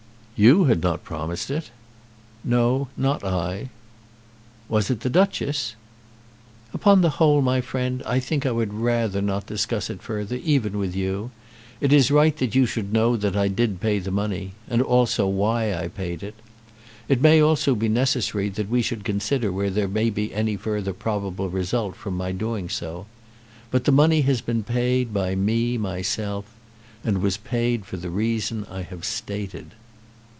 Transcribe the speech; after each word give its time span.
"You 0.43 0.63
had 0.63 0.81
not 0.81 1.03
promised 1.03 1.51
it?" 1.51 1.69
"No; 2.43 2.87
not 2.97 3.23
I." 3.23 3.69
"Was 4.67 4.89
it 4.89 5.01
the 5.01 5.07
Duchess?" 5.09 5.75
"Upon 6.73 7.01
the 7.01 7.11
whole, 7.21 7.43
my 7.43 7.61
friend, 7.61 8.01
I 8.07 8.19
think 8.19 8.43
I 8.43 8.49
would 8.51 8.73
rather 8.73 9.21
not 9.21 9.45
discuss 9.45 9.91
it 9.91 10.01
further, 10.01 10.37
even 10.37 10.79
with 10.79 10.95
you. 10.95 11.29
It 11.79 11.93
is 11.93 12.09
right 12.09 12.35
that 12.37 12.55
you 12.55 12.65
should 12.65 12.91
know 12.91 13.15
that 13.17 13.35
I 13.35 13.49
did 13.49 13.79
pay 13.79 13.99
the 13.99 14.09
money, 14.09 14.53
and 14.67 14.81
also 14.81 15.27
why 15.27 15.75
I 15.75 15.87
paid 15.89 16.23
it. 16.23 16.33
It 17.07 17.21
may 17.21 17.39
also 17.39 17.75
be 17.75 17.87
necessary 17.87 18.49
that 18.49 18.67
we 18.67 18.81
should 18.81 19.03
consider 19.03 19.51
whether 19.51 19.69
there 19.75 19.87
may 19.87 20.09
be 20.09 20.33
any 20.33 20.55
further 20.57 20.93
probable 20.93 21.49
result 21.51 21.95
from 21.95 22.17
my 22.17 22.31
doing 22.31 22.67
so. 22.67 23.05
But 23.69 23.83
the 23.83 23.91
money 23.91 24.21
has 24.21 24.41
been 24.41 24.63
paid, 24.63 25.13
by 25.13 25.35
me 25.35 25.77
myself, 25.77 26.45
and 27.03 27.21
was 27.21 27.37
paid 27.37 27.85
for 27.85 27.97
the 27.97 28.09
reason 28.09 28.65
I 28.71 28.81
have 28.81 29.05
stated." 29.05 29.73